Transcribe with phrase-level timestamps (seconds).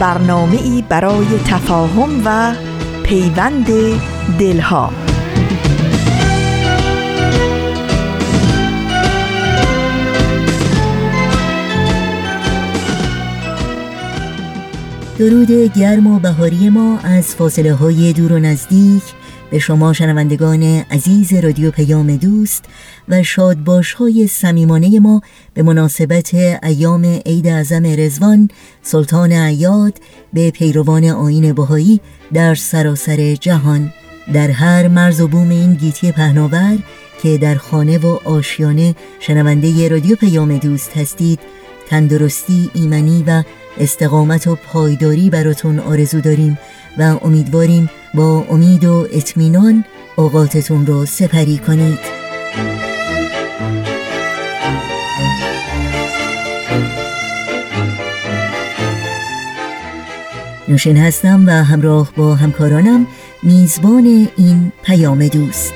[0.00, 2.54] برنامه ای برای تفاهم و
[3.02, 3.66] پیوند
[4.38, 4.92] دلها.
[15.18, 19.02] درود گرم و بهاری ما از فاصله های دور و نزدیک.
[19.50, 22.64] به شما شنوندگان عزیز رادیو پیام دوست
[23.08, 25.22] و شادباش های سمیمانه ما
[25.54, 28.48] به مناسبت ایام عید اعظم رزوان
[28.82, 29.92] سلطان عیاد
[30.32, 32.00] به پیروان آین بهایی
[32.32, 33.92] در سراسر جهان.
[34.32, 36.78] در هر مرز و بوم این گیتی پهناور
[37.22, 41.40] که در خانه و آشیانه شنونده رادیو پیام دوست هستید
[41.88, 43.42] تندرستی ایمنی و
[43.80, 46.58] استقامت و پایداری براتون آرزو داریم.
[46.98, 49.84] و امیدواریم با امید و اطمینان
[50.16, 51.98] اوقاتتون رو سپری کنید.
[60.68, 63.06] نوشین هستم و همراه با همکارانم
[63.42, 65.74] میزبان این پیام دوست.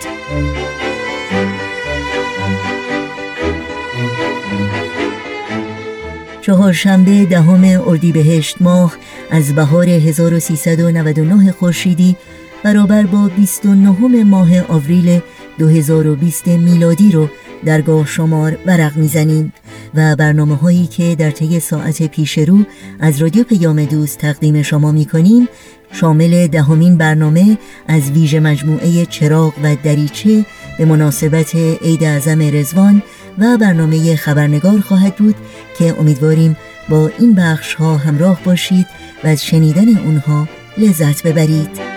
[6.41, 8.97] چهارشنبه دهم اردیبهشت ماه
[9.33, 12.17] از بهار 1399 خورشیدی
[12.63, 15.21] برابر با 29 ماه آوریل
[15.59, 17.29] 2020 میلادی رو
[17.65, 19.53] درگاه شمار ورق می‌زنیم
[19.95, 22.59] و برنامه هایی که در طی ساعت پیش رو
[23.01, 25.49] از رادیو پیام دوست تقدیم شما می کنیم
[25.93, 30.45] شامل دهمین برنامه از ویژه مجموعه چراغ و دریچه
[30.79, 33.03] به مناسبت عید اعظم رزوان
[33.39, 35.35] و برنامه خبرنگار خواهد بود
[35.79, 36.57] که امیدواریم
[36.89, 38.87] با این بخش ها همراه باشید
[39.25, 40.49] و از شنیدن اونها
[40.79, 41.93] لذت ببرید.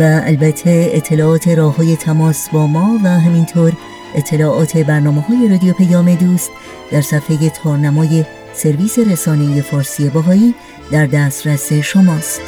[0.00, 3.72] و البته اطلاعات راه های تماس با ما و همینطور
[4.16, 6.50] اطلاعات برنامه های رادیو پیام دوست
[6.90, 10.54] در صفحه تارنمای سرویس رسانه فارسی باهایی
[10.90, 12.40] در دسترس شماست.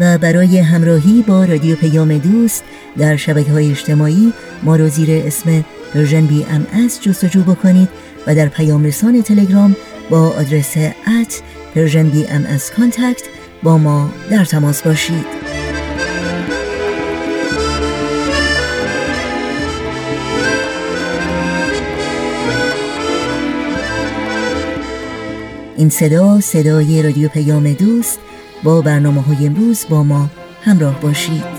[0.00, 2.64] و برای همراهی با رادیو پیام دوست
[2.98, 4.32] در شبکه های اجتماعی
[4.62, 7.88] ما رو زیر اسم Persian BMS جستجو بکنید
[8.26, 9.76] و در پیام رسان تلگرام
[10.10, 11.42] با آدرس at
[11.74, 13.22] Persian BMS Contact
[13.62, 15.47] با ما در تماس باشید.
[25.78, 28.18] این صدا صدای رادیو پیام دوست.
[28.62, 30.30] با برنامه های امروز با ما
[30.62, 31.57] همراه باشید.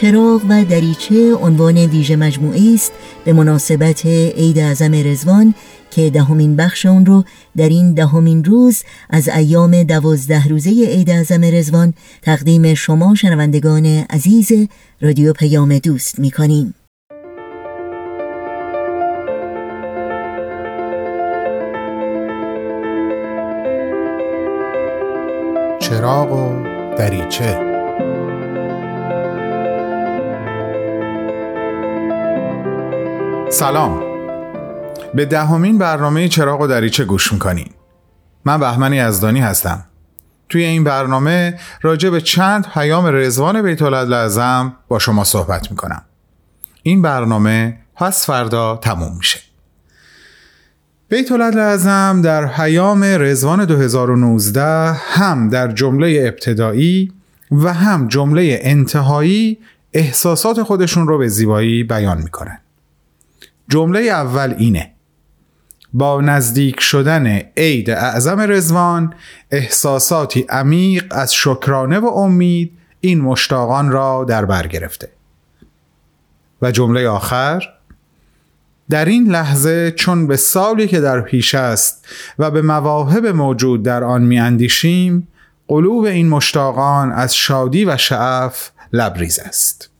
[0.00, 2.92] چراغ و دریچه عنوان ویژه مجموعه است
[3.24, 5.54] به مناسبت عید اعظم رزوان
[5.90, 7.24] که دهمین بخش اون رو
[7.56, 14.68] در این دهمین روز از ایام دوازده روزه عید اعظم رزوان تقدیم شما شنوندگان عزیز
[15.00, 16.74] رادیو پیام دوست می کنیم.
[25.80, 26.62] چراغ و
[26.98, 27.67] دریچه
[33.50, 34.00] سلام.
[35.14, 37.68] به دهمین برنامه چراغ و دریچه گوش می‌کنین.
[38.44, 39.84] من بهمن یزدانی هستم.
[40.48, 46.02] توی این برنامه راجع به چند پیام رزوان بیت اعظم با شما صحبت می‌کنم.
[46.82, 49.38] این برنامه پس فردا تموم میشه.
[51.08, 57.12] بیت اعظم در پیام رزوان 2019 هم در جمله ابتدایی
[57.50, 59.58] و هم جمله انتهایی
[59.92, 62.58] احساسات خودشون رو به زیبایی بیان می‌کنن.
[63.68, 64.92] جمله اول اینه.
[65.92, 67.26] با نزدیک شدن
[67.56, 69.14] عید اعظم رزوان
[69.50, 75.08] احساساتی عمیق از شکرانه و امید این مشتاقان را در بر گرفته.
[76.62, 77.62] و جمله آخر
[78.90, 84.04] در این لحظه چون به سالی که در پیش است و به مواهب موجود در
[84.04, 85.28] آن میاندیشیم
[85.68, 89.90] قلوب این مشتاقان از شادی و شعف لبریز است.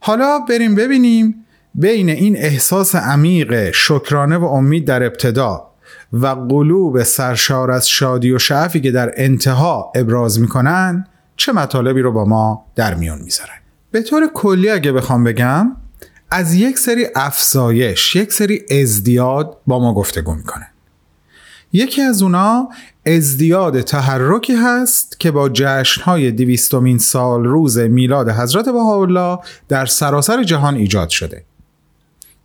[0.00, 1.45] حالا بریم ببینیم
[1.78, 5.70] بین این احساس عمیق شکرانه و امید در ابتدا
[6.12, 11.06] و قلوب سرشار از شادی و شعفی که در انتها ابراز می‌کنن
[11.36, 13.58] چه مطالبی رو با ما در میون می‌ذارن؟
[13.90, 15.76] به طور کلی اگه بخوام بگم
[16.30, 20.66] از یک سری افزایش یک سری ازدیاد با ما گفتگو می‌کنه
[21.72, 22.68] یکی از اونا
[23.06, 29.38] ازدیاد تحرکی هست که با جشنهای دویستمین سال روز میلاد حضرت بهاءالله
[29.68, 31.44] در سراسر جهان ایجاد شده.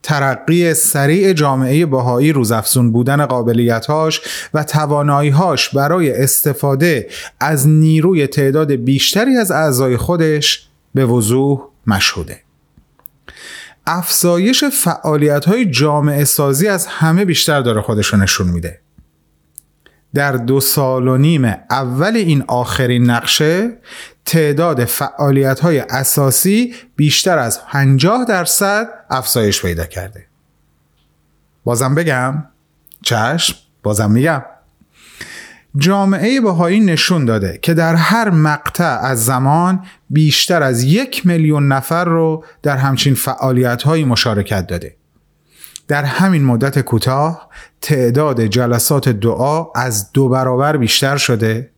[0.04, 4.22] ترقی سریع جامعه بهایی روزافزون بودن قابلیتهاش
[4.54, 7.08] و تواناییهاش برای استفاده
[7.40, 12.40] از نیروی تعداد بیشتری از اعضای خودش به وضوح مشهوده.
[13.88, 18.80] افزایش فعالیت های جامعه سازی از همه بیشتر داره خودشو نشون میده.
[20.14, 23.78] در دو سال و نیم اول این آخرین نقشه
[24.26, 30.26] تعداد فعالیت های اساسی بیشتر از 50 درصد افزایش پیدا کرده.
[31.64, 32.44] بازم بگم
[33.02, 34.44] چشم بازم میگم.
[35.78, 42.06] جامعه بهایی نشون داده که در هر مقطع از زمان بیشتر از یک میلیون نفر
[42.06, 44.96] رو در همچین فعالیت های مشارکت داده.
[45.88, 47.50] در همین مدت کوتاه
[47.82, 51.70] تعداد جلسات دعا از دو برابر بیشتر شده.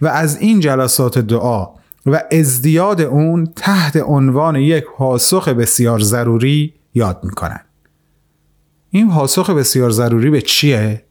[0.00, 1.68] و از این جلسات دعا
[2.06, 7.60] و ازدیاد اون تحت عنوان یک پاسخ بسیار ضروری یاد می‌کنن
[8.90, 11.04] این پاسخ بسیار ضروری به چیه؟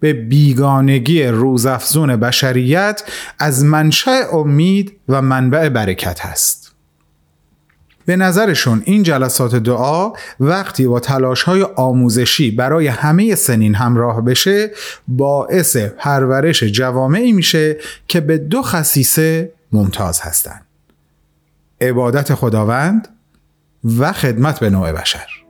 [0.00, 3.04] به بیگانگی روزافزون بشریت
[3.38, 6.63] از منشأ امید و منبع برکت هست
[8.06, 14.70] به نظرشون این جلسات دعا وقتی با تلاش های آموزشی برای همه سنین همراه بشه
[15.08, 17.76] باعث پرورش جوامعی میشه
[18.08, 20.66] که به دو خصیصه ممتاز هستند
[21.80, 23.08] عبادت خداوند
[23.98, 25.43] و خدمت به نوع بشر.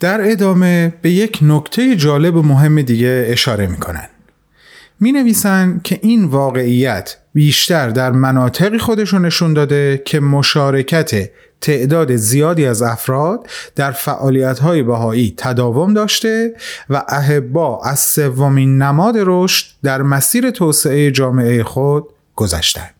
[0.00, 4.08] در ادامه به یک نکته جالب و مهم دیگه اشاره می‌کنن.
[5.00, 12.66] می نویسن که این واقعیت بیشتر در مناطقی خودشون نشون داده که مشارکت تعداد زیادی
[12.66, 16.54] از افراد در فعالیت های بهایی تداوم داشته
[16.90, 22.04] و اهبا از سومین نماد رشد در مسیر توسعه جامعه خود
[22.34, 22.90] گذشتن.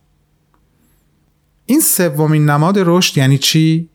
[1.65, 3.89] این سومین نماد رشد یعنی چی؟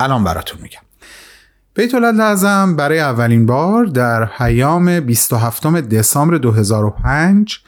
[0.00, 0.85] الان براتون میگم.
[1.76, 7.58] بیت لازم برای اولین بار در حیام 27 دسامبر 2005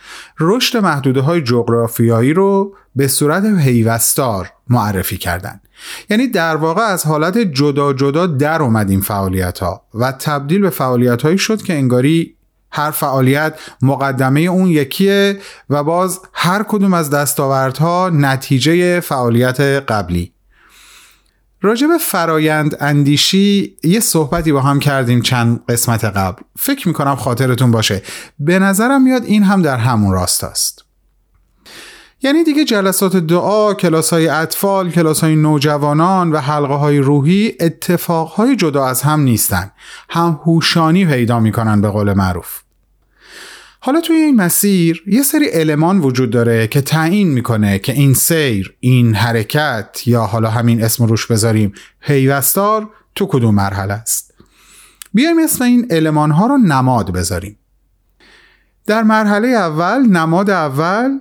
[0.40, 5.60] رشد محدوده های جغرافیایی رو به صورت پیوستار معرفی کردند.
[6.10, 10.70] یعنی در واقع از حالت جدا جدا در اومد این فعالیت ها و تبدیل به
[10.70, 12.34] فعالیت هایی شد که انگاری
[12.70, 15.38] هر فعالیت مقدمه اون یکیه
[15.70, 20.32] و باز هر کدوم از دستاوردها نتیجه فعالیت قبلی
[21.60, 26.42] راجع به فرایند اندیشی یه صحبتی با هم کردیم چند قسمت قبل.
[26.58, 28.02] فکر می‌کنم خاطرتون باشه.
[28.38, 30.84] به نظرم میاد این هم در همون راست است.
[32.22, 38.28] یعنی دیگه جلسات دعا، کلاس های اطفال، کلاس های نوجوانان و حلقه های روحی اتفاق
[38.28, 39.70] های جدا از هم نیستن.
[40.10, 42.60] هم هوشانی پیدا می‌کنن به قول معروف.
[43.80, 48.74] حالا توی این مسیر یه سری المان وجود داره که تعیین می‌کنه که این سیر
[48.80, 54.34] این حرکت یا حالا همین اسم روش بذاریم پیوستار تو کدوم مرحله است؟
[55.14, 57.58] بیایم اسم این المان ها رو نماد بذاریم.
[58.86, 61.18] در مرحله اول نماد اول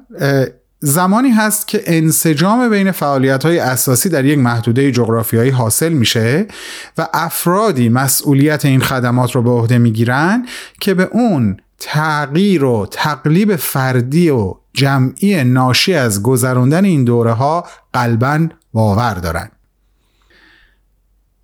[0.79, 6.47] زمانی هست که انسجام بین فعالیت های اساسی در یک محدوده جغرافیایی حاصل میشه
[6.97, 10.45] و افرادی مسئولیت این خدمات رو به عهده می‌گیرن
[10.81, 17.65] که به اون تغییر و تقلیب فردی و جمعی ناشی از گذراندن این دوره ها
[17.93, 19.49] قلبا باور دارن.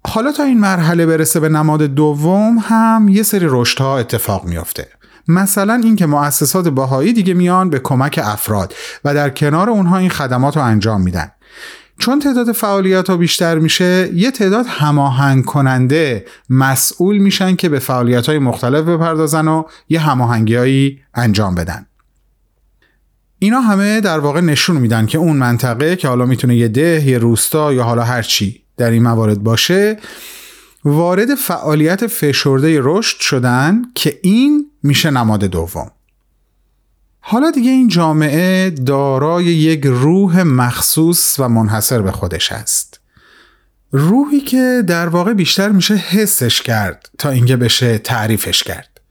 [0.07, 4.87] حالا تا این مرحله برسه به نماد دوم هم یه سری رشدها اتفاق میافته.
[5.27, 8.73] مثلا اینکه مؤسسات باهایی دیگه میان به کمک افراد
[9.05, 11.31] و در کنار اونها این خدمات رو انجام میدن.
[11.99, 18.25] چون تعداد فعالیت ها بیشتر میشه یه تعداد هماهنگ کننده مسئول میشن که به فعالیت
[18.25, 21.85] های مختلف بپردازن و یه هماهنگی انجام بدن.
[23.39, 27.17] اینا همه در واقع نشون میدن که اون منطقه که حالا می‌تونه یه ده یه
[27.17, 29.97] روستا یا حالا هر چی در این موارد باشه
[30.85, 35.91] وارد فعالیت فشرده رشد شدن که این میشه نماد دوم.
[37.25, 42.99] حالا دیگه این جامعه دارای یک روح مخصوص و منحصر به خودش است.
[43.91, 49.01] روحی که در واقع بیشتر میشه حسش کرد تا اینکه بشه تعریفش کرد.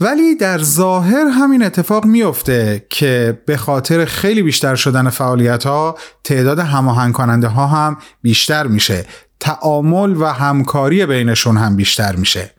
[0.00, 6.58] ولی در ظاهر همین اتفاق میفته که به خاطر خیلی بیشتر شدن فعالیت ها تعداد
[6.58, 9.06] هماهنگ کننده ها هم بیشتر میشه.
[9.40, 12.53] تعامل و همکاری بینشون هم بیشتر میشه.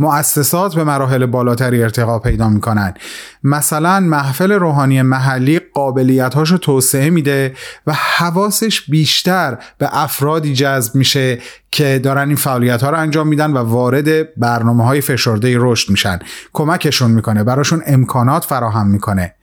[0.00, 2.94] مؤسسات به مراحل بالاتری ارتقا پیدا می‌کنن
[3.42, 7.54] مثلا محفل روحانی محلی قابلیتاشو توسعه میده
[7.86, 11.38] و حواسش بیشتر به افرادی جذب میشه
[11.70, 16.18] که دارن این فعالیت ها رو انجام میدن و وارد برنامه های فشرده رشد میشن.
[16.52, 19.34] کمکشون می‌کنه براشون امکانات فراهم می‌کنه.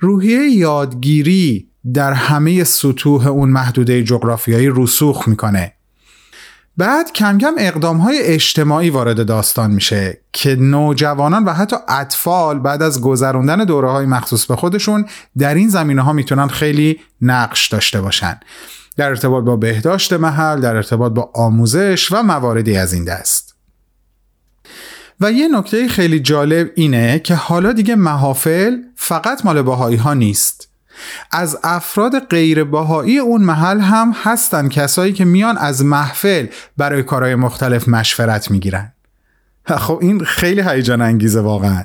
[0.00, 5.72] روحیه یادگیری در همه سطوح اون محدوده جغرافیایی رسوخ می‌کنه.
[6.76, 12.82] بعد کم کم اقدام های اجتماعی وارد داستان میشه که نوجوانان و حتی اطفال بعد
[12.82, 15.06] از گذروندن دوره های مخصوص به خودشون
[15.38, 18.40] در این زمینه ها می‌تونن خیلی نقش داشته باشن.
[18.96, 23.54] در ارتباط با بهداشت محل در ارتباط با آموزش و مواردی از این دست.
[25.20, 30.73] و یه نکته خیلی جالب اینه که حالا دیگه محافل فقط مال باهایی ها نیست.
[31.30, 36.46] از افراد غیر باهایی اون محل هم هستن کسایی که میان از محفل
[36.76, 38.92] برای کارهای مختلف مشورت می‌گیرن.
[39.66, 41.84] خب این خیلی هیجان انگیزه واقعا.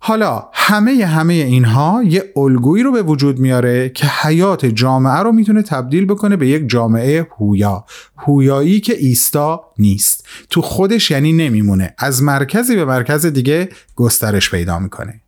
[0.00, 5.62] حالا همه همه اینها یه الگویی رو به وجود میاره که حیات جامعه رو می‌تونه
[5.62, 7.84] تبدیل بکنه به یک جامعه هویا
[8.16, 10.26] هویایی که ایستا نیست.
[10.50, 15.20] تو خودش یعنی نمیمونه از مرکزی به مرکز دیگه گسترش پیدا می‌کنه.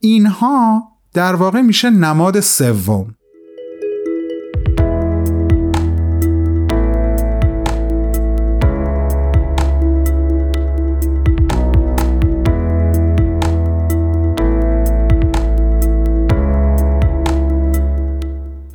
[0.00, 0.82] اینها
[1.14, 3.14] در واقع میشه نماد سوم.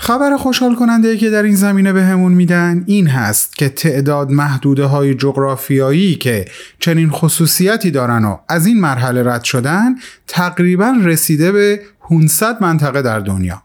[0.09, 4.85] خبر خوشحال کننده که در این زمینه به همون میدن این هست که تعداد محدوده
[4.85, 6.45] های جغرافیایی که
[6.79, 9.95] چنین خصوصیتی دارن و از این مرحله رد شدن
[10.27, 13.63] تقریبا رسیده به 500 منطقه در دنیا.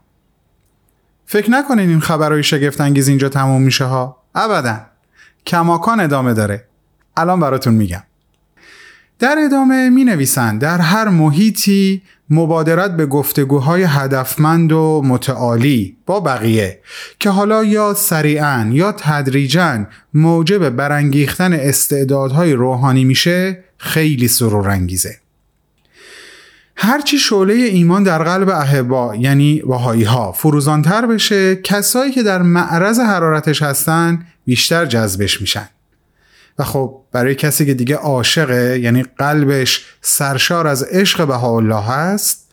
[1.25, 4.17] فکر نکنین این خبرهای شگفت انگیز اینجا تموم میشه ها.
[4.35, 4.77] ابدا.
[5.45, 6.65] کماکان ادامه داره.
[7.17, 8.03] الان براتون میگم.
[9.19, 16.79] در ادامه می نویسند در هر محیطی مبادرت به گفتگوهای هدفمند و متعالی با بقیه
[17.19, 25.17] که حالا یا سریعا یا تدریجا موجب برانگیختن استعدادهای روحانی میشه خیلی سرورانگیزه.
[26.75, 32.99] هرچی شعله ایمان در قلب احبا یعنی واهایی ها فروزانتر بشه کسایی که در معرض
[32.99, 35.69] حرارتش هستن بیشتر جذبش میشن.
[36.59, 42.51] و خب برای کسی که دیگه عاشقه یعنی قلبش سرشار از عشق بهاءالله هست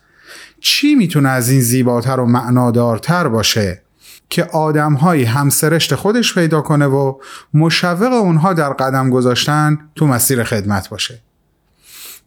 [0.60, 3.82] چی می‌تونه از این زیباتر و معنادارتر باشه
[4.30, 7.18] که آدمهایی همسرشت خودش پیدا کنه و
[7.54, 11.18] مشوق اونها در قدم گذاشتن تو مسیر خدمت باشه؟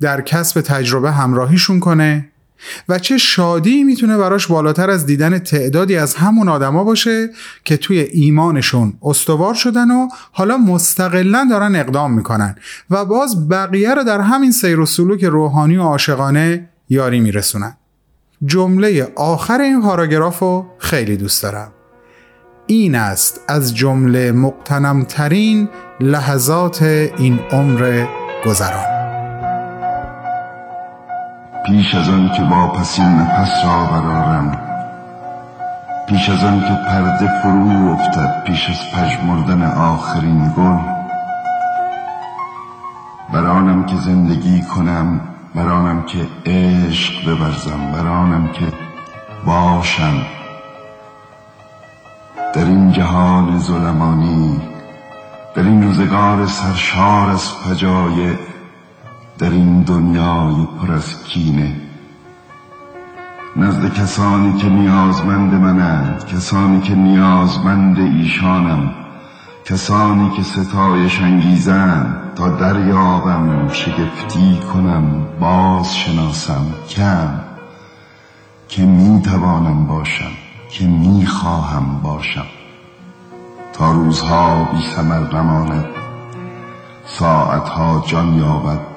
[0.01, 2.31] در کسب تجربه همراهیشون کنه
[2.89, 7.29] و چه شادی می‌تونه براش بالاتر از دیدن تعدادی از همون آدما باشه
[7.63, 12.55] که توی ایمانشون استوار شدن و حالا مستقلا دارن اقدام می‌کنن.
[12.89, 17.77] و باز بقیه رو در همین سیر و سلوک روحانی و عاشقانه یاری میرسونن.
[18.45, 21.71] جمله آخر این پاراگراف رو خیلی دوست دارم.
[22.67, 25.69] این است از جمله مقتنمترین
[25.99, 28.05] لحظات این عمر
[28.45, 28.94] گذران.
[31.65, 34.57] پیش از آن که واپسین نفس را برارم
[36.07, 40.77] پیش از آن که پرده فرو افتد پیش از پژمردن آخرین گل.
[43.33, 45.21] برانم که زندگی کنم
[45.55, 48.65] برانم که عشق ببرزم برانم که
[49.45, 50.21] باشم.
[52.53, 54.61] در این جهان ظلمانی
[55.55, 58.54] در این روزگار سرشار از فجایع
[59.37, 61.75] در این دنیای پر از کینه.
[63.55, 68.93] نزد کسانی که نیازمند منند کسانی که نیازمند ایشانم
[69.65, 77.29] کسانی که ستایش انگیزند تا دریابم شگفتی کنم باز شناسم کم
[78.67, 80.31] که می توانم باشم
[80.71, 82.45] که می خواهم باشم.
[83.73, 85.85] تا روزها بی سمر نماند
[87.05, 88.94] ساعتها جان یابد.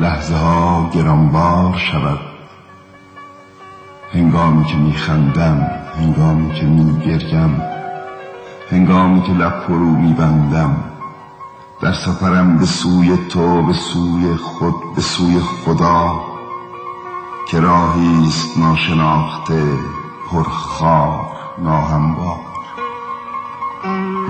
[0.00, 2.20] لحظه ها گرانبار شود.
[4.12, 7.62] هنگامی که میخندم هنگامی که میگریم
[8.70, 10.76] هنگامی که لب فرو میبندم
[11.82, 16.20] در سفرم به سوی تو به سوی خود به سوی خدا
[17.48, 19.78] که راهی است ناشناخته
[20.30, 21.20] پرخار
[21.58, 22.40] ناهموار.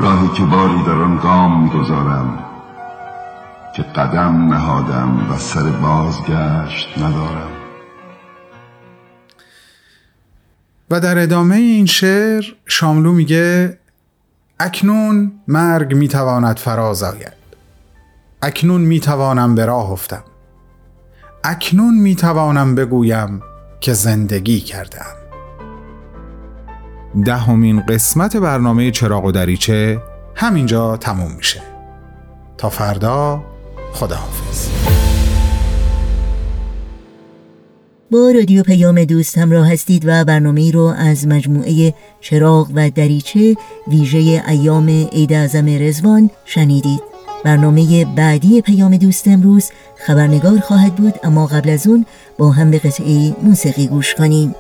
[0.01, 2.50] راهی که باری در آن گام می‌گذارم
[3.81, 7.51] که قدم نهادم و سر بازگشت ندارم.
[10.91, 13.79] و در ادامه این شعر شاملو میگه
[14.61, 17.33] اکنون مرگ می‌تواند فراز آید.
[18.43, 20.25] اکنون می‌توانم به راه افتم.
[21.45, 23.43] اکنون می‌توانم بگویم
[23.81, 25.17] که زندگی کردم
[27.25, 30.03] دهمین قسمت برنامه چراغ و دریچه
[30.35, 31.63] همینجا تموم میشه.
[32.59, 33.50] تا فردا
[33.93, 34.69] خداحافظ.
[38.11, 43.57] با رادیو پیام دوست همراه هستید و برنامه رو از مجموعه چراغ و دریچه
[43.89, 47.01] ویژه ایام عید اعظم رزوان شنیدید.
[47.45, 52.07] برنامه بعدی پیام دوست امروز خبرنگار خواهد بود اما قبل از اون
[52.39, 54.55] با هم به قطعه موسیقی گوش کنیم.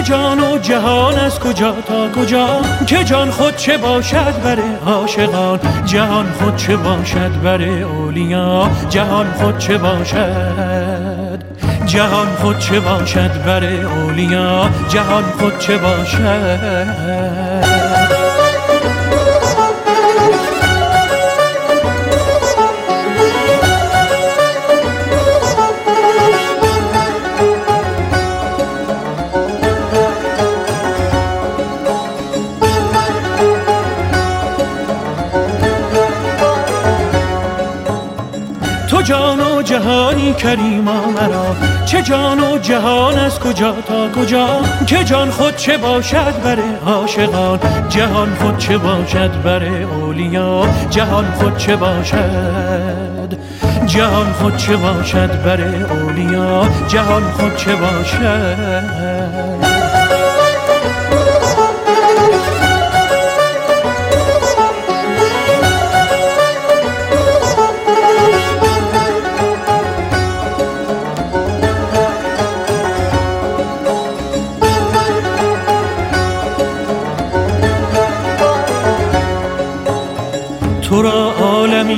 [0.00, 5.60] چه جان و جهان از کجا تا کجا؟ که جان خود چه باشد بر عاشقان؟
[5.84, 11.38] جهان خود چه باشد بر اولیا؟ جهان خود چه باشد؟
[11.86, 17.40] جهان خود چه باشد بر اولیا؟ جهان خود چه باشد؟
[39.80, 41.56] جهانی کریما مرا.
[41.86, 44.46] چه جان و جهان از کجا تا کجا؟
[44.86, 51.56] که جان خود چه باشد بر عاشقان؟ جهان خود چه باشد بر اولیا؟ جهان خود
[51.56, 53.38] چه باشد؟
[53.86, 58.99] جهان خود چه باشد بر اولیا؟ جهان خود چه باشد؟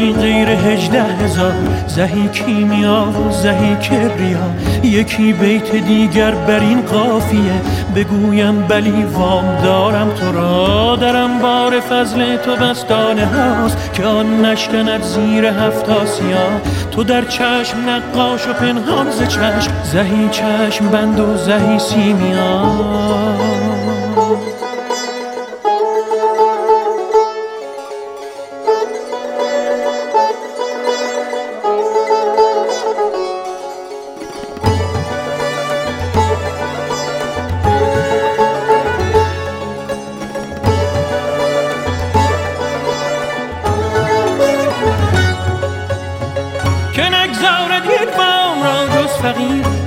[0.02, 1.52] عالمی غیر هجده هزار.
[1.86, 4.50] زهی کیمیا و زهی کبریا.
[4.82, 7.60] یکی بیت دیگر بر این قافیه.
[7.96, 10.96] بگویم بلی وام دارم تو را.
[10.96, 13.92] در انبار فضل تو بستانه هاست.
[13.92, 16.60] که آن نشکند زیر هفت آسیا.
[16.90, 19.72] تو در چشم نقاش و پنهان ز چشم.
[19.84, 22.62] زهی چشم بند و زهی سیمیا.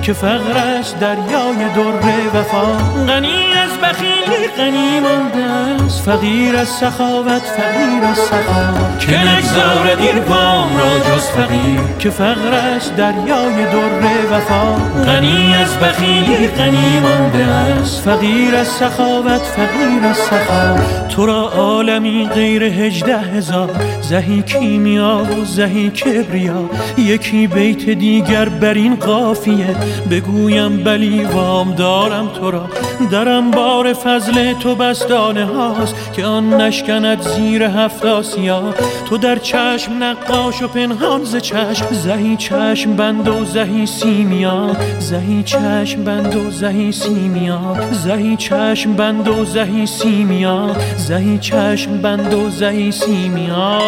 [0.06, 2.66] که فقر است دریای در وفا.
[3.06, 5.38] غنی از بخیلی غنی مانده.
[5.38, 5.75] است
[6.06, 8.96] فقیر از سخاوت فقیر از سخا.
[8.98, 11.80] که نگذارد این وام را جز فقیر.
[11.98, 14.74] که فقر است دریای در وفا.
[15.04, 18.00] غنی از بخیلی غنی مانده است.
[18.00, 20.76] فقیر از سخاوت فقیر از سخا.
[21.08, 23.70] تو را عالمی غیر هجده هزار.
[24.02, 26.70] زهی کیمیا و زهی کبریا.
[26.98, 29.76] یکی بیت دیگر بر این قافیه.
[30.10, 32.68] بگویم بلی وام دارم تو را.
[33.10, 35.95] درم بار فضل تو بستانه هاست.
[36.16, 38.74] که آن نشکند زیر هفت آسیا
[39.08, 44.76] تو در چشم نقاش و پنهان ز چشم زهی چشم بند و زهی سیمیا.
[44.98, 47.76] زهی چشم بند و زهی سیمیا.
[47.92, 50.76] زهی چشم بند و زهی سیمیا.
[50.96, 53.80] زهی چشم بند و زهی سیمیا.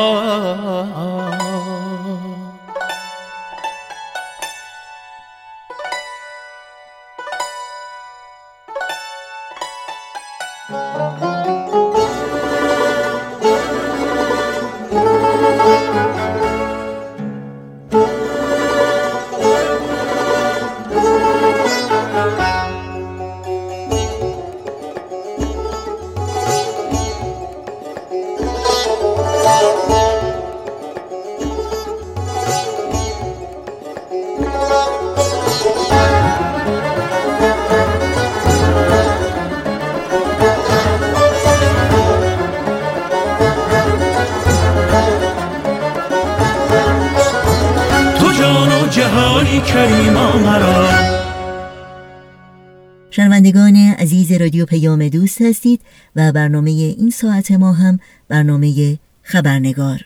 [54.68, 55.80] پیام دوست هستید
[56.16, 60.04] و برنامه این ساعت ما هم برنامه خبرنگار.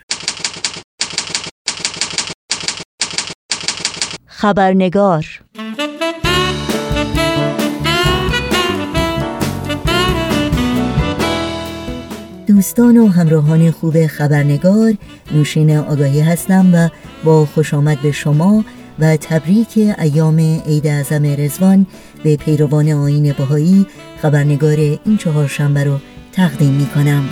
[4.26, 5.40] خبرنگار.
[12.46, 14.94] دوستان و همراهان خوب خبرنگار
[15.34, 16.88] نوشین آگاهی هستم و
[17.24, 18.64] با خوش آمد به شما
[18.98, 21.86] و تبریک ایام عید اعظم رزوان
[22.24, 23.86] به پیروان آین بهایی
[24.22, 25.98] خبرنگار این چهارشنبه رو
[26.32, 27.28] تقدیم می کنم.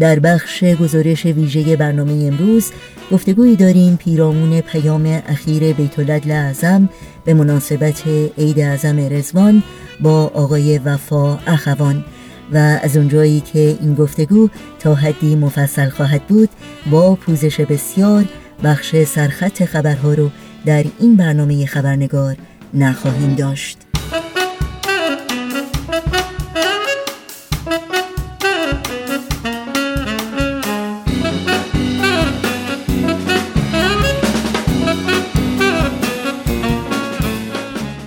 [0.00, 2.70] در بخش گزارش ویژه برنامه امروز
[3.12, 5.98] گفتگویی داریم پیرامون پیام اخیر بیت
[6.30, 6.88] اعظم
[7.24, 8.02] به مناسبت
[8.38, 9.62] عید اعظم رزوان
[10.00, 12.04] با آقای وفا اخوان
[12.52, 16.48] و از اونجایی که این گفتگو تا حدی مفصل خواهد بود
[16.90, 18.24] با پوزش بسیار
[18.64, 20.30] بخش سرخط خبرها رو
[20.66, 22.36] در این برنامه خبرنگار
[22.74, 23.78] نخواهیم داشت.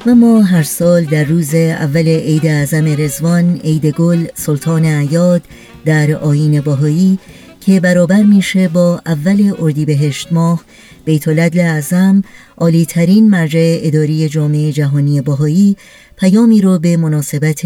[0.06, 5.42] و ما هر سال در روز اول عید اعظم رزوان عید گل سلطان عیاد
[5.86, 7.20] در آین باهایی
[7.62, 10.64] که برابر میشه با اول اردیبهشت ماه
[11.06, 12.22] بیت العدل اعظم
[12.58, 15.76] عالی ترین مرجع اداری جامعه جهانی باهایی
[16.18, 17.62] پیامی رو به مناسبت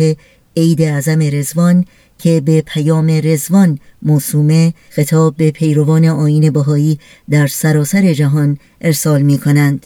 [0.58, 1.86] عید اعظم رزوان
[2.18, 7.00] که به پیام رزوان موسومه خطاب به پیروان آین باهایی
[7.30, 9.86] در سراسر جهان ارسال می کنند.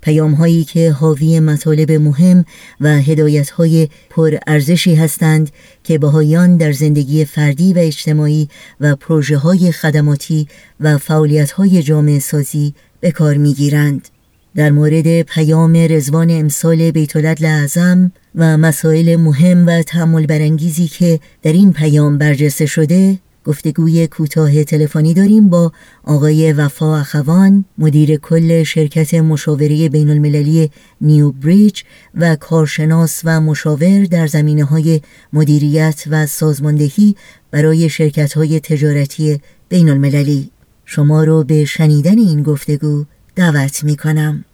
[0.00, 2.44] پیام هایی که حاوی مطالب مهم
[2.80, 5.50] و هدایت های پر ارزشی هستند
[5.84, 8.48] که بهایان در زندگی فردی و اجتماعی
[8.80, 10.48] و پروژه های خدماتی
[10.80, 14.08] و فعالیت های جامعه سازی به کار می گیرند.
[14.56, 21.52] در مورد پیام رزوان امسال بیت اعظم و مسائل مهم و تعمل برانگیزی که در
[21.52, 25.72] این پیام برجسته شده گفتگوی کوتاه تلفنی داریم با
[26.04, 31.82] آقای وفا اخوان مدیر کل شرکت مشاوره بین المللی نیو بریج
[32.14, 35.00] و کارشناس و مشاور در زمینه های
[35.32, 37.16] مدیریت و سازماندهی
[37.50, 40.50] برای شرکت های تجارتی بین المللی
[40.84, 43.04] شما رو به شنیدن این گفتگو
[43.36, 44.44] دعوت می کنم.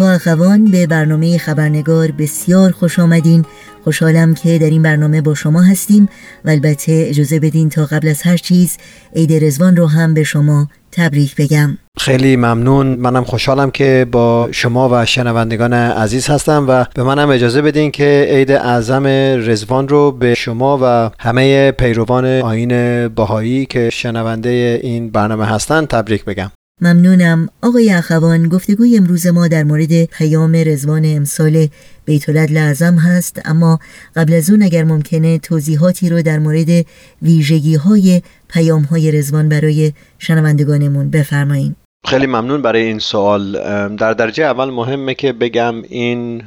[0.00, 3.44] اخوان به برنامه خبرنگار بسیار خوش آمدین.
[3.84, 6.08] خوشحالم که در این برنامه با شما هستیم
[6.44, 8.76] و البته اجازه بدین تا قبل از هر چیز
[9.16, 11.78] عید رزوان رو هم به شما تبریک بگم.
[11.98, 12.86] خیلی ممنون.
[12.86, 18.26] منم خوشحالم که با شما و شنوندگان عزیز هستم و به منم اجازه بدین که
[18.30, 19.06] عید اعظم
[19.46, 26.24] رزوان رو به شما و همه پیروان آین باهایی که شنونده این برنامه هستن تبریک
[26.24, 26.50] بگم.
[26.82, 27.48] ممنونم.
[27.62, 31.68] آقای اخوان گفتگوی امروز ما در مورد پیام رزوان امسال
[32.04, 33.78] بیت لعظم هست اما
[34.16, 36.86] قبل از اون اگر ممکنه توضیحاتی رو در مورد
[37.22, 43.52] ویژگی های پیام های رزوان برای شنوندگانمون بفرمایید خیلی ممنون برای این سوال.
[43.96, 46.42] در درجه اول مهمه که بگم این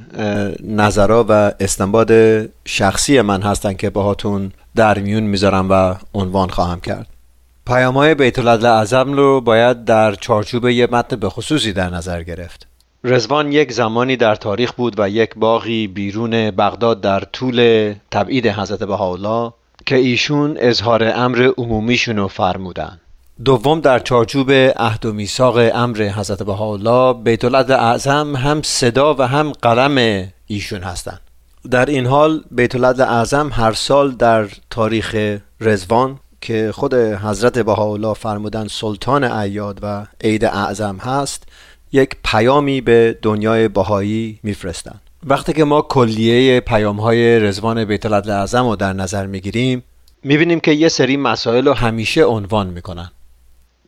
[0.64, 2.12] نظرها و استنباد
[2.66, 7.15] شخصی من هستن که باهاتون در میون می‌ذارم و عنوان خواهم کرد.
[7.68, 12.68] پیام های بیت اعظم رو باید در چارچوب یه متن به خصوصی در نظر گرفت.
[13.04, 18.84] رزوان یک زمانی در تاریخ بود و یک باغی بیرون بغداد در طول تبعید حضرت
[18.84, 19.54] بهاءالله
[19.86, 23.00] که ایشون اظهار امر عمومیشون رو فرمودن.
[23.46, 29.52] دوم در چارچوب عهد و میثاق امر حضرت بهاءالله بیت اعظم هم صدا و هم
[29.52, 31.22] قلم ایشون هستند
[31.72, 38.68] در این حال بیت اعظم هر سال در تاریخ رزوان که خود حضرت بهاءالله فرمودن
[38.68, 41.44] سلطان ایاد و عید اعظم هست
[41.92, 45.02] یک پیامی به دنیای بهایی میفرستند.
[45.24, 49.84] وقتی که ما کلیه پیام های رزوان بیت اعظم رو در نظر می‌گیریم
[50.24, 53.12] می‌بینیم که یه سری مسائل رو همیشه عنوان می‌کنن.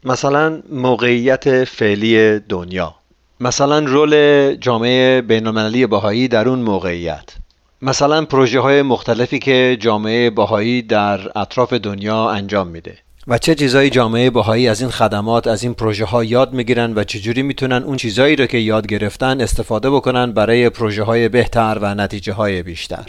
[0.03, 2.95] مثلا موقعیت فعلی دنیا.
[3.39, 7.33] مثلا رول جامعه بینالمللی بهایی در اون موقعیت.
[7.81, 12.97] مثلا پروژه های مختلفی که جامعه بهایی در اطراف دنیا انجام میده.
[13.27, 17.03] و چه چیزایی جامعه بهایی از این خدمات از این پروژه ها یاد می‌گیرن و
[17.03, 21.95] چجوری می‌تونن اون چیزایی رو که یاد گرفتن استفاده بکنن برای پروژه های بهتر و
[21.95, 23.05] نتیجه های بیشتر.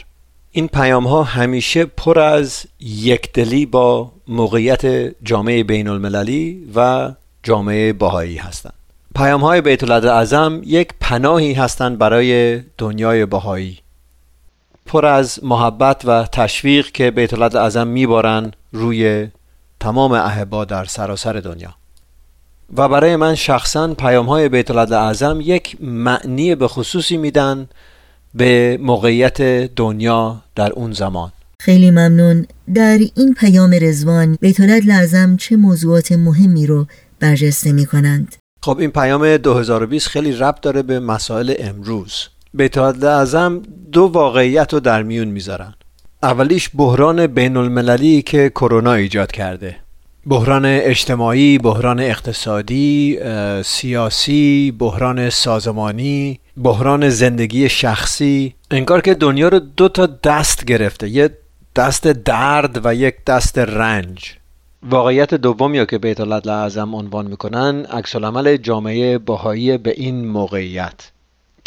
[0.53, 7.11] این پیام ها همیشه پر از یکدلی با موقعیت جامعه بین المللی و
[7.43, 8.75] جامعه بهایی هستند.
[9.15, 13.79] پیام های بیت اعظم یک پناهی هستند برای دنیای بهایی.
[14.89, 19.29] پر از محبت و تشویق که بیت اعظم میبارن روی
[19.81, 21.75] تمام احبا در سراسر دنیا.
[22.77, 27.69] و برای من شخصا پیام های بیت اعظم یک معنی به خصوصی میدن
[28.35, 29.43] به موقعیت
[29.75, 31.33] دنیا در اون زمان.
[31.61, 32.47] خیلی ممنون.
[32.75, 36.87] در این پیام رزوان بیت لازم چه موضوعات مهمی رو
[37.21, 42.29] برجسته می کنند خب این پیام 2020 خیلی ربط داره به مسائل امروز.
[42.55, 45.75] بیت اعظم دو واقعیت رو در میون می‌ذارن.
[46.23, 49.77] اولیش بحران بین المللی که کرونا ایجاد کرده.
[50.27, 53.19] بحران اجتماعی، بحران اقتصادی،
[53.65, 58.55] سیاسی، بحران سازمانی، بحران زندگی شخصی.
[58.71, 61.31] انگار که دنیا رو دو تا دست گرفته یه
[61.77, 64.35] دست درد و یک دست رنج.
[64.83, 68.17] واقعیت دوم یا که بیت الله اعظم عنوان می‌کنن عکس
[68.63, 71.11] جامعه باهایی به این موقعیت.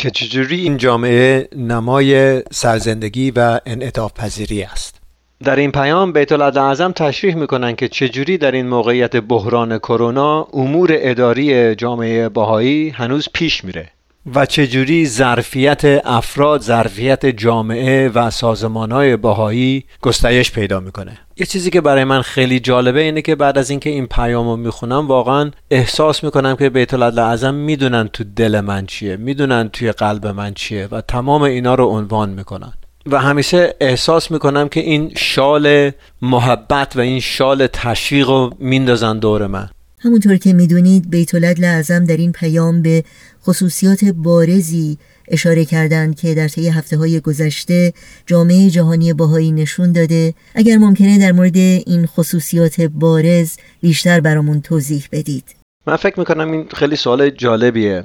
[0.02, 5.02] که چجوری این جامعه نمای سرزندگی و انعطاف پذیری است؟
[5.44, 10.90] در این پیام بیت اعظم تشریح می‌کنن که چجوری در این موقعیت بحران کرونا امور
[10.94, 13.90] اداری جامعه باهایی هنوز پیش میره
[14.36, 21.82] و چجوری ظرفیت افراد ظرفیت جامعه و سازمانهای باهایی گستایش پیدا می‌کنه؟ یه چیزی که
[21.82, 26.24] برای من خیلی جالبه اینه که بعد از اینکه این پیام رو می‌خونم واقعا احساس
[26.24, 31.02] می‌کنم که بیت اعظم می‌دونن تو دل من چیه می‌دونن توی قلب من چیه و
[31.02, 32.74] تمام اینا رو عنوان می‌کنن.
[33.06, 39.48] و همیشه احساس می‌کنم که این شال محبت و این شال تشویق رو میندازن دور
[39.48, 39.70] من.
[40.00, 43.04] همونطور که می‌دونید بیت اعظم در این پیام به
[43.46, 44.98] خصوصیات بارزی
[45.32, 47.94] اشاره کردند که در طی هفته های گذشته
[48.26, 50.34] جامعه جهانی باهایی نشون داده.
[50.56, 55.44] اگر ممکنه در مورد این خصوصیات بارز بیشتر برامون توضیح بدید.
[55.88, 58.04] من فکر می‌کنم این خیلی سوال جالبیه.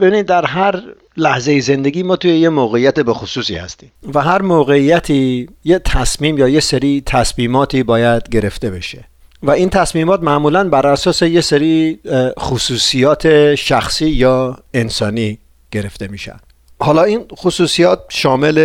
[0.00, 0.82] ببینید در هر
[1.16, 6.48] لحظه زندگی ما توی یه موقعیت به خصوصی هستیم و هر موقعیتی یه تصمیم یا
[6.48, 9.04] یه سری تصمیماتی باید گرفته بشه.
[9.42, 11.98] و این تصمیمات معمولا بر اساس یه سری
[12.38, 15.38] خصوصیات شخصی یا انسانی
[15.74, 16.36] گرفته میشن.
[16.80, 18.58] حالا این خصوصیات شامل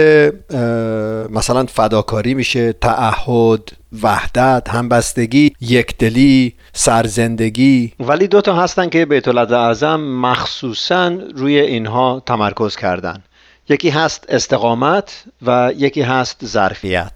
[1.29, 3.71] مثلا فداکاری میشه تعهد
[4.03, 7.93] وحدت همبستگی یکدلی سرزندگی.
[7.99, 13.23] ولی دو تا هستن که بیت اعظم مخصوصا روی اینها تمرکز کردن.
[13.69, 17.11] یکی هست استقامت و یکی هست ظرفیت.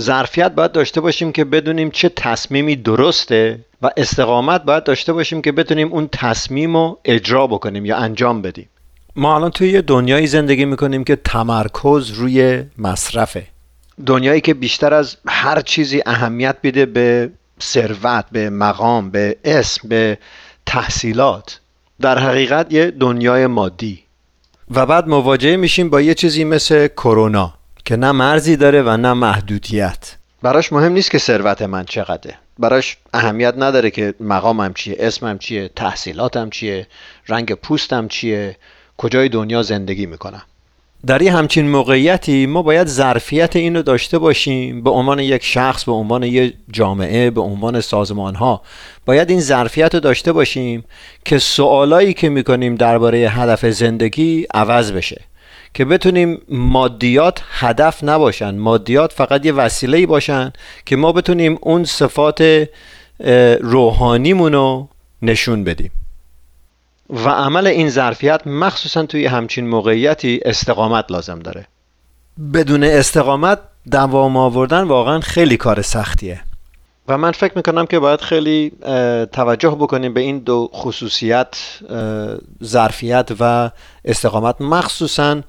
[0.00, 5.52] ظرفیت باید داشته باشیم که بدونیم چه تصمیمی درسته و استقامت باید داشته باشیم که
[5.52, 8.68] بتونیم اون تصمیم رو اجرا بکنیم یا انجام بدیم.
[9.16, 13.46] ما الان توی یه دنیایی زندگی می‌کنیم که تمرکز روی مصرفه.
[14.06, 17.30] دنیایی که بیشتر از هر چیزی اهمیت بیده به
[17.62, 20.18] ثروت به مقام به اسم به
[20.66, 21.60] تحصیلات.
[22.00, 24.02] در حقیقت یه دنیای مادی.
[24.70, 29.12] و بعد مواجه میشیم با یه چیزی مثل کرونا که نه مرزی داره و نه
[29.12, 30.16] محدودیت.
[30.42, 32.34] براش مهم نیست که ثروت من چقدره.
[32.58, 36.86] براش اهمیت نداره که مقامم چیه اسمم چیه تحصیلاتم چیه
[37.28, 38.56] رنگ پوستم چیه.
[38.98, 40.42] کجای دنیا زندگی می‌کنم.
[41.06, 45.84] در یه همچین موقعیتی ما باید ظرفیت این رو داشته باشیم به عنوان یک شخص
[45.84, 48.62] به عنوان یک جامعه به عنوان سازمان ها
[49.06, 50.84] باید این ظرفیت رو داشته باشیم
[51.24, 55.24] که سوالایی که می‌کنیم درباره هدف زندگی عوض بشه.
[55.74, 58.58] که بتونیم مادیات هدف نباشن.
[58.58, 60.52] مادیات فقط یه وسیله باشن
[60.86, 62.68] که ما بتونیم اون صفات
[63.60, 64.88] روحانیمون رو
[65.22, 65.90] نشون بدیم.
[67.10, 71.66] و عمل این ظرفیت مخصوصا توی همچین موقعیتی استقامت لازم داره.
[72.52, 73.58] بدون استقامت
[73.90, 76.40] دوام آوردن واقعا خیلی کار سختیه.
[77.08, 78.72] و من فکر می‌کنم که باید خیلی
[79.32, 81.56] توجه بکنیم به این دو خصوصیت
[82.64, 83.70] ظرفیت و
[84.04, 84.60] استقامت.
[84.60, 85.40] مخصوصا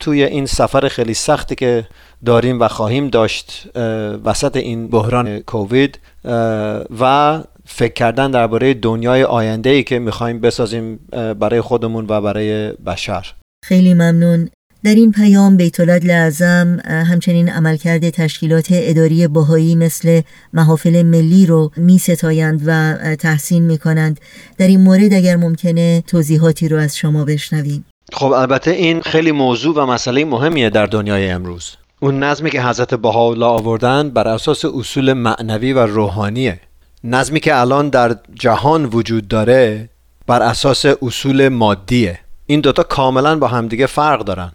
[0.00, 1.86] توی این سفر خیلی سختی که
[2.26, 3.66] داریم و خواهیم داشت
[4.24, 5.98] وسط این بحران کووید
[7.00, 11.00] و فکر کردن درباره دنیای آینده ای که می‌خوایم بسازیم
[11.40, 13.32] برای خودمون و برای بشر.
[13.64, 14.48] خیلی ممنون.
[14.84, 20.20] در این پیام بیت لعظم همچنین عملکرد تشکیلات اداری باهایی مثل
[20.52, 24.20] محافل ملی رو می ستایند و تحسین می کنند
[24.58, 27.84] در این مورد اگر ممکنه توضیحاتی رو از شما بشنویم.
[28.12, 31.76] خب البته این خیلی موضوع و مسئله مهمیه در دنیای امروز.
[32.00, 36.60] اون نظمی که حضرت بهاءالله آوردن بر اساس اصول معنوی و روحانیه.
[37.08, 39.88] نظمی که الان در جهان وجود داره
[40.26, 42.18] بر اساس اصول مادیه.
[42.46, 44.52] این دوتا کاملا با همدیگه فرق دارن.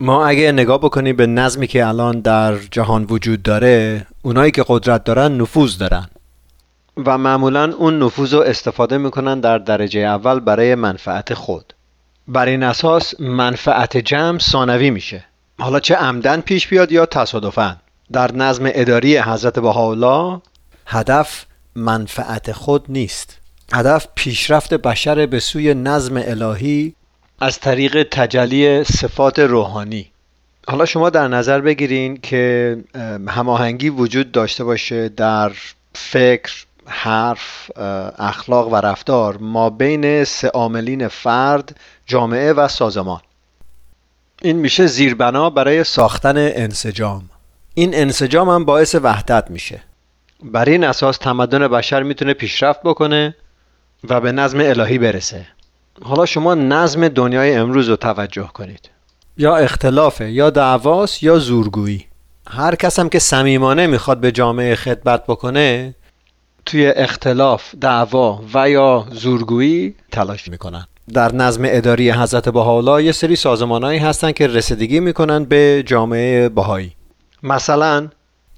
[0.00, 5.04] ما اگه نگاه بکنیم به نظمی که الان در جهان وجود داره اونایی که قدرت
[5.04, 6.08] دارن نفوذ دارن.
[7.06, 11.72] و معمولا اون نفوذ رو استفاده می‌کنن در درجه اول برای منفعت خود.
[12.28, 15.24] بر این اساس منفعت جمع ثانوی میشه.
[15.58, 17.76] حالا چه عمدن پیش بیاد یا تصادفا؟
[18.12, 20.40] در نظم اداری حضرت بهاءالله
[20.86, 23.38] هدف منفعت خود نیست.
[23.72, 26.94] هدف پیشرفت بشر به سوی نظم الهی
[27.40, 30.10] از طریق تجلی صفات روحانی.
[30.68, 32.76] حالا شما در نظر بگیرین که
[33.28, 35.52] هماهنگی وجود داشته باشه در
[35.94, 36.52] فکر
[36.86, 37.70] حرف
[38.18, 43.20] اخلاق و رفتار ما بین سه عاملین فرد جامعه و سازمان.
[44.42, 47.30] این میشه زیربنا برای ساختن انسجام.
[47.74, 49.82] این انسجام هم باعث وحدت میشه.
[50.44, 53.36] بر این اساس تمدن بشر می‌تونه پیشرفت بکنه
[54.08, 55.46] و به نظم الهی برسه.
[56.02, 58.90] حالا شما نظم دنیای امروز رو توجه کنید.
[59.38, 62.06] یا اختلافه یا دعواست یا زورگویی.
[62.46, 65.94] هر کس هم که صمیمانه می‌خواد به جامعه خدمت بکنه
[66.66, 70.86] توی اختلاف دعوا و یا زورگویی تلاش می‌کنن.
[71.12, 76.92] در نظم اداری حضرت بهاءالله یه سری سازمانهایی هستن که رسیدگی می‌کنن به جامعه بهایی.
[77.42, 78.08] مثلا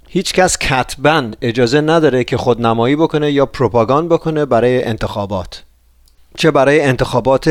[0.09, 5.63] هیچ کس کتبا اجازه نداره که خودنمایی بکنه یا پروپاگاند بکنه برای انتخابات.
[6.37, 7.49] چه برای انتخابات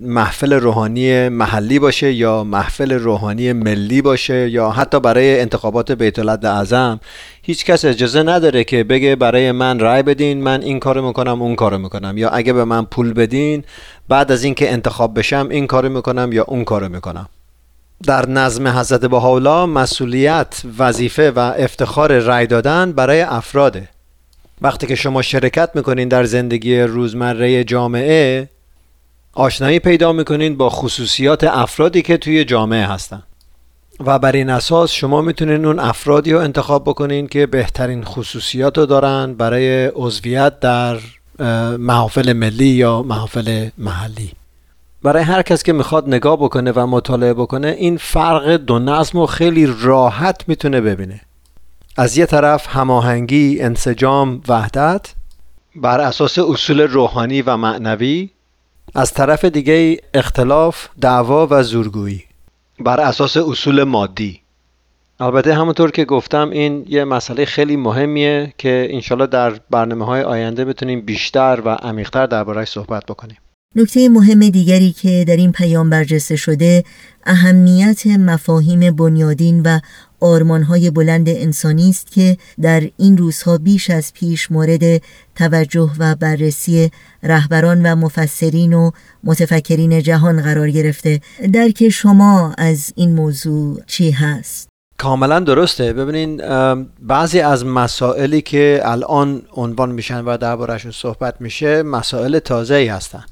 [0.00, 7.00] محفل روحانی محلی باشه یا محفل روحانی ملی باشه یا حتی برای انتخابات بیت اعظم
[7.42, 11.56] هیچ کس اجازه نداره که بگه برای من رای بدین من این کارو می‌کنم اون
[11.56, 12.18] کارو می‌کنم.
[12.18, 13.64] یا اگه به من پول بدین
[14.08, 17.28] بعد از اینکه انتخاب بشم این کارو می‌کنم یا اون کارو می‌کنم.
[18.04, 23.88] در نظم حضرت بهاءالله مسئولیت وظیفه و افتخار رای دادن برای افراده.
[24.62, 28.48] وقتی که شما شرکت می‌کنین در زندگی روزمره جامعه
[29.32, 33.22] آشنایی پیدا می‌کنین با خصوصیات افرادی که توی جامعه هستن.
[34.00, 38.86] و بر این اساس شما می‌تونین اون افرادی رو انتخاب بکنین که بهترین خصوصیات رو
[38.86, 40.98] دارن برای عضویت در
[41.78, 44.32] محافل ملی یا محافل محلی.
[45.06, 49.26] برای هر کس که می‌خواد نگاه بکنه و مطالعه بکنه این فرق دو نظم رو
[49.26, 51.20] خیلی راحت می‌تونه ببینه.
[51.96, 55.14] از یه طرف هماهنگی، انسجام، وحدت.
[55.76, 58.30] بر اساس اصول روحانی و معنوی.
[58.94, 62.24] از طرف دیگه اختلاف، دعوا و زورگویی.
[62.80, 64.40] بر اساس اصول مادی.
[65.20, 70.64] البته همونطور که گفتم این یه مسئله خیلی مهمیه که انشالله در برنامه های آینده
[70.64, 73.36] بتونیم بیشتر و عمیقتر دربارهش صحبت بکنیم.
[73.78, 76.84] نکته مهم دیگری که در این پیام برجسته شده
[77.26, 79.80] اهمیت مفاهیم بنیادین و
[80.20, 85.02] آرمانهای بلند انسانی است که در این روزها بیش از پیش مورد
[85.34, 86.90] توجه و بررسی
[87.22, 88.90] رهبران و مفسرین و
[89.24, 91.20] متفکرین جهان قرار گرفته.
[91.52, 94.68] درک شما از این موضوع چی هست؟
[94.98, 95.92] کاملا درسته.
[95.92, 96.36] ببینین
[97.02, 103.24] بعضی از مسائلی که الان عنوان میشن و دربارهشون صحبت میشه مسائل تازه ای هستن.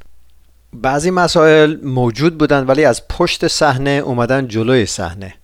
[0.83, 5.35] بعضی مسائل موجود بودن ولی از پشت صحنه اومدن جلوی صحنه.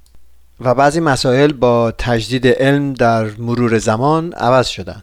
[0.61, 5.03] و بعضی مسائل با تجدید علم در مرور زمان عوض شدن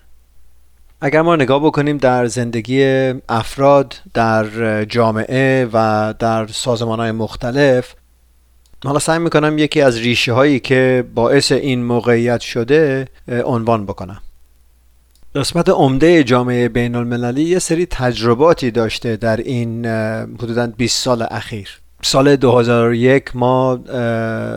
[1.01, 2.83] اگر ما نگاه بکنیم در زندگی
[3.29, 7.95] افراد در جامعه و در سازمان های مختلف
[8.85, 14.21] حالا سعی می‌کنم یکی از ریشه هایی که باعث این موقعیت شده عنوان بکنم.
[15.37, 21.69] قسمت عمده جامعه بین المللی یه سری تجرباتی داشته در این حدودا 20 سال اخیر.
[22.01, 23.75] سال 2001 ما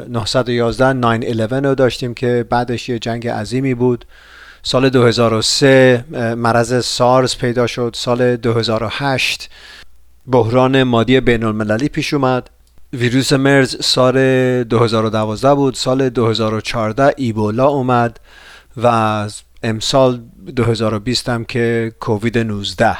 [0.08, 4.04] 911 9-11 رو داشتیم که بعدش یه جنگ عظیمی بود.
[4.62, 6.04] سال 2003
[6.36, 7.92] مرض سارز پیدا شد.
[7.96, 9.50] سال 2008
[10.26, 12.50] بحران مادی بین المللی پیش اومد.
[12.92, 14.14] ویروس مرز سال
[14.64, 15.74] 2012 بود.
[15.74, 18.20] سال 2014 ایبولا اومد
[18.82, 19.28] و
[19.62, 20.20] امسال
[20.56, 22.96] 2020 هم که کووید 19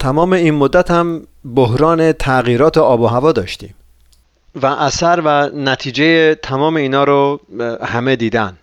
[0.00, 3.74] تمام این مدت هم بحران تغییرات آب و هوا داشتیم.
[4.62, 7.40] و اثر و نتیجه تمام اینا رو
[7.82, 8.56] همه دیدن.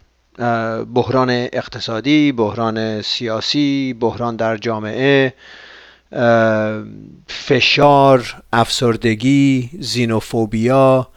[0.93, 5.33] بحران اقتصادی، بحران سیاسی، بحران در جامعه
[7.27, 11.07] فشار، افسردگی، زینوفوبیا،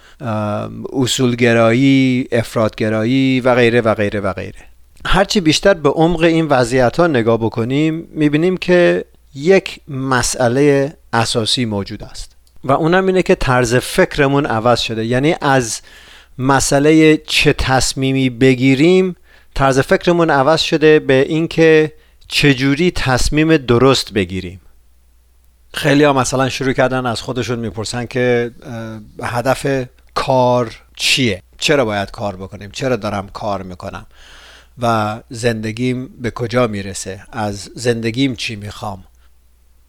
[0.92, 4.68] اصولگرایی، افرادگرایی و غیره و غیره و غیره.
[5.10, 9.04] هرچی بیشتر به عمق این وضعیت ها نگاه بکنیم می‌بینیم که
[9.34, 12.36] یک مسئله اساسی موجود است.
[12.64, 15.04] و اونم اینه که طرز فکرمون عوض شده.
[15.06, 15.80] یعنی از
[16.38, 19.16] مسئله چه تصمیمی بگیریم
[19.54, 21.92] طرز فکرمون عوض شده به اینکه
[22.28, 24.60] چجوری تصمیم درست بگیریم.
[25.74, 28.50] خیلی ها مثلا شروع کردن از خودشون می‌پرسن که
[29.22, 34.06] هدف کار چیه؟ چرا باید کار بکنیم؟ چرا دارم کار می‌کنم؟
[34.82, 39.04] و زندگیم به کجا می‌رسه؟ از زندگیم چی می‌خوام؟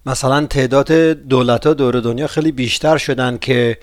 [0.06, 3.78] مثلا تعداد دولت ها دور دنیا خیلی بیشتر شدن که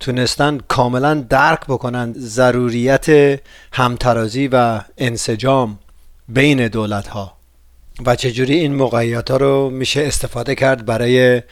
[0.00, 3.06] تونستن کاملا درک بکنن ضروریت
[3.72, 5.78] همترازی و انسجام
[6.28, 7.36] بین دولت ها
[8.06, 11.42] و چجوری این موقعیت ها رو میشه استفاده کرد برای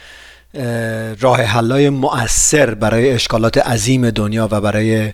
[1.20, 5.12] راه حلای مؤثر برای اشکالات عظیم دنیا و برای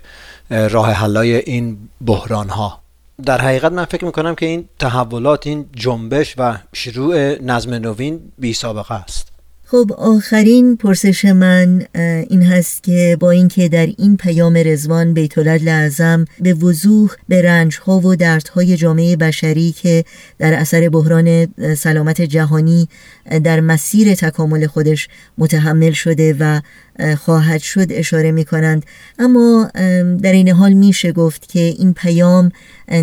[0.51, 2.86] راه حلای این بحران ها
[3.25, 8.53] در حقیقت من فکر می‌کنم که این تحولات این جنبش و شروع نظم نوین بی
[8.53, 9.36] سابقه است.
[9.69, 11.87] خب آخرین پرسش من
[12.29, 18.01] این هست که با اینکه در این پیام رزوان بیت لعظم به وضوح به رنجها
[18.01, 20.05] و دردهای جامعه بشری که
[20.39, 22.89] در اثر بحران سلامت جهانی
[23.45, 25.09] در مسیر تکامل خودش
[25.39, 26.61] متحمل شده و
[27.17, 28.87] خواهد شد اشاره می کنند
[29.19, 29.71] اما
[30.23, 32.53] در این حال میشه گفت که این پیام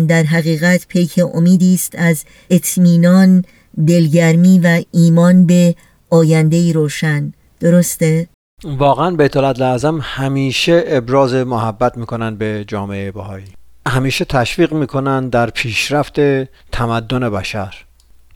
[0.08, 3.44] در حقیقت پیک امیدی است از اطمینان
[3.86, 5.74] دلگرمی و ایمان به
[6.14, 7.32] آینده ای روشن.
[7.60, 8.28] درسته؟
[8.64, 13.44] واقعا بیت لازم همیشه ابراز محبت می‌کنن به جامعه بهایی.
[13.88, 16.20] همیشه تشویق می‌کنن در پیشرفت
[16.72, 17.74] تمدن بشر.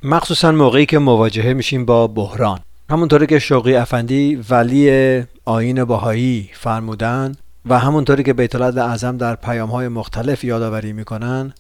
[0.03, 2.61] مخصوصا موقعی که مواجهه میشیم با بحران.
[2.91, 7.35] همونطوری که شوقی افندی ولی آین بهایی فرمودن
[7.67, 11.53] و همونطوری که بیت اعظم در پیام های مختلف یادآوری می‌کنن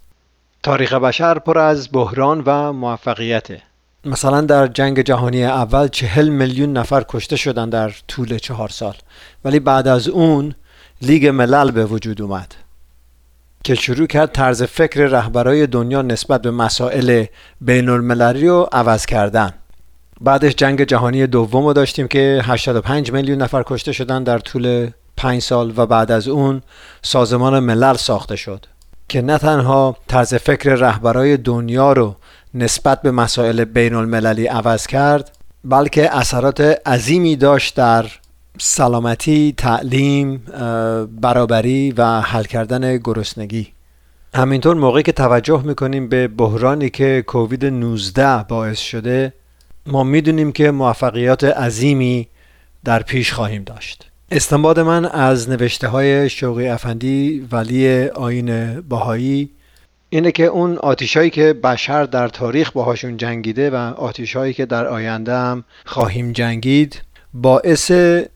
[0.62, 3.67] تاریخ بشر پر از بحران و موفقیته.
[4.04, 8.94] مثلا در جنگ جهانی اول چهل میلیون نفر کشته شدن در طول چهار سال.
[9.44, 10.54] ولی بعد از اون
[11.02, 12.54] لیگ ملل به وجود اومد
[13.64, 17.24] که شروع کرد طرز فکر رهبرای دنیا نسبت به مسائل
[17.60, 19.52] بین المللی رو عوض کردن.
[20.20, 25.42] بعدش جنگ جهانی دوم رو داشتیم که 85 میلیون نفر کشته شدن در طول 5
[25.42, 26.62] سال و بعد از اون
[27.02, 28.66] سازمان ملل ساخته شد
[29.08, 32.16] که نه تنها طرز فکر رهبرای دنیا رو
[32.58, 38.06] نسبت به مسائل بین المللی عوض کرد بلکه اثرات عظیمی داشت در
[38.58, 40.36] سلامتی، تعلیم،
[41.20, 43.68] برابری و حل کردن گرسنگی.
[44.34, 49.32] همینطور موقعی که توجه می‌کنیم به بحرانی که کووید 19 باعث شده
[49.86, 52.28] ما می‌دونیم که موفقیات عظیمی
[52.84, 54.10] در پیش خواهیم داشت.
[54.30, 59.50] استنباد من از نوشته های شوقی افندی ولی آین باهایی
[60.10, 65.34] اینه که اون آتیشایی که بشر در تاریخ باهاشون جنگیده و آتیشهایی که در آینده
[65.34, 67.02] هم خواهیم جنگید
[67.34, 67.92] باعث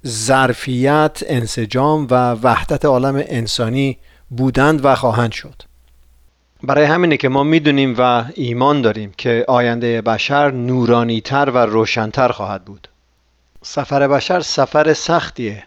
[0.06, 3.98] ظرفیت، انسجام و وحدت عالم انسانی
[4.30, 5.62] بودند و خواهند شد.
[6.62, 12.64] برای همینه که ما می‌دونیم و ایمان داریم که آینده بشر نورانیتر و روشنتر خواهد
[12.64, 12.88] بود.
[13.62, 15.64] سفر بشر سفر سختیه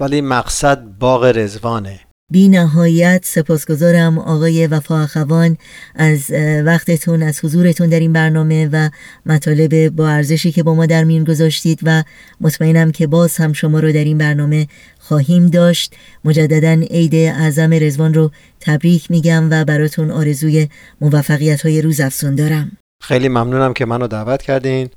[0.00, 2.00] ولی مقصد باغ رزوانه
[2.32, 5.56] بی نهایت سپاسگزارم آقای وفا اخوان
[5.94, 6.30] از
[6.64, 8.90] وقتتون از حضورتون در این برنامه و
[9.26, 12.02] مطالب با ارزشی که با ما در میون گذاشتید و
[12.40, 14.66] مطمئنم که باز هم شما رو در این برنامه
[14.98, 15.94] خواهیم داشت.
[16.24, 20.68] مجددا عید اعظم رزوان رو تبریک میگم و براتون آرزوی
[21.00, 22.72] موفقیت های روز افسون دارم.
[23.02, 24.88] خیلی ممنونم که منو دعوت کردین.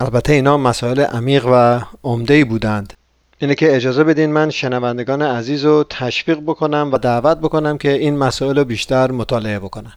[0.00, 2.92] البته اینا مسائل عمیق و عمده بودند.
[3.42, 8.18] اینه که اجازه بدین من شنوندگان عزیز رو تشویق بکنم و دعوت بکنم که این
[8.18, 9.92] مسائل رو بیشتر مطالعه بکنن.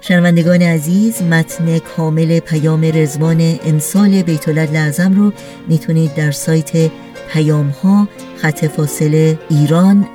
[0.00, 5.32] شنوندگان عزیز متن کامل پیام رزوان امسال بیت لازم رو
[5.68, 6.90] می‌تونید در سایت
[7.32, 10.08] پیام ها خط فاصله ایران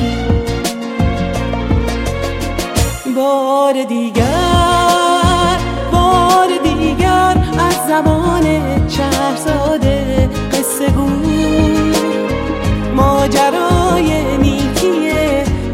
[3.15, 4.23] بار دیگر
[5.91, 8.43] بار دیگر از زمان
[8.89, 11.09] شهرزاده قصه گو
[12.95, 15.09] ماجرای نیکی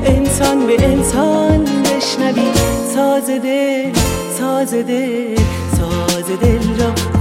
[0.05, 2.51] انسان به انسان بشنوی.
[2.95, 3.91] سازده
[4.39, 5.35] سازده
[5.77, 6.91] ساز دل را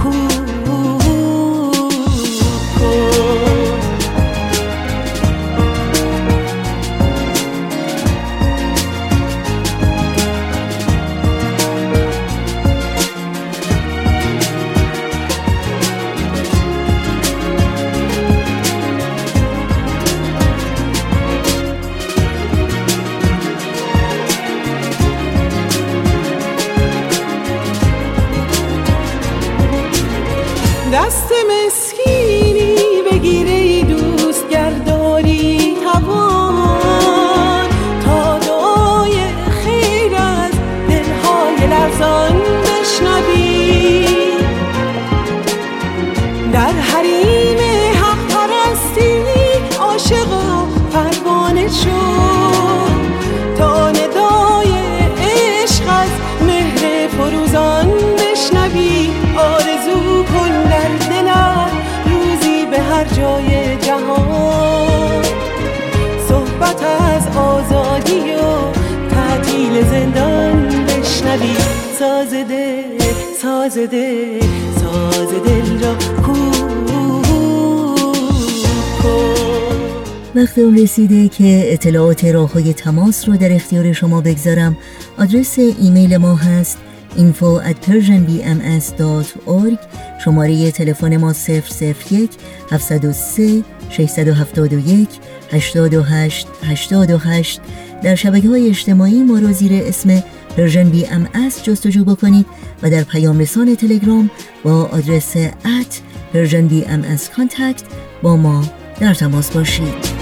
[80.71, 84.77] اون رسیده که اطلاعات راه های تماس رو در اختیار شما بگذارم.
[85.17, 86.77] آدرس ایمیل ما هست
[87.17, 89.77] info at persianbms.org
[90.25, 92.31] شماره تلفن ما 001
[92.71, 95.09] 703 671
[95.51, 97.61] 828 828
[98.03, 100.23] در شبکه های اجتماعی ما رو زیر اسم
[100.57, 101.27] Persian BMS
[101.63, 102.45] جستجو بکنید
[102.83, 104.29] و در پیام رسان تلگرام
[104.63, 106.01] با آدرس at
[106.33, 107.03] Persian BMS
[107.35, 107.83] Contact
[108.21, 108.63] با ما
[108.99, 110.20] در تماس باشید.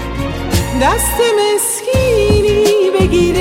[0.80, 3.39] دست مسکینی بگیره.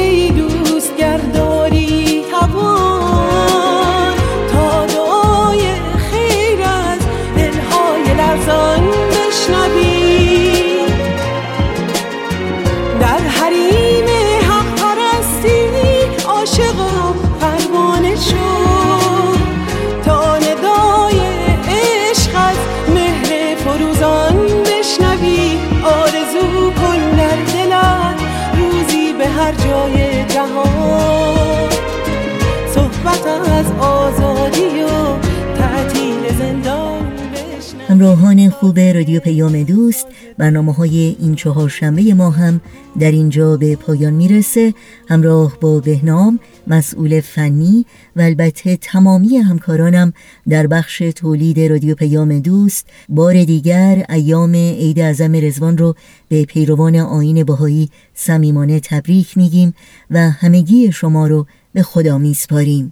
[38.00, 42.62] همراهان خوب رادیو پیام دوست برنامه های این چهار شنبه ما هم
[43.00, 44.74] در اینجا به پایان می‌رسه.
[45.08, 47.86] همراه با بهنام مسئول فنی
[48.16, 50.14] و البته تمامی همکارانم
[50.50, 55.96] در بخش تولید رادیو پیام دوست بار دیگر ایام عید اعظم رزوان رو
[56.30, 59.74] به پیروان آین بهایی صمیمانه تبریک میگیم
[60.12, 62.92] و همگی شما رو به خدا میسپاریم.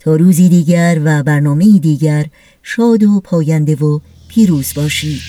[0.00, 2.26] تا روزی دیگر و برنامه دیگر
[2.62, 3.98] شاد و پاینده و
[4.28, 5.20] پیروز باشید.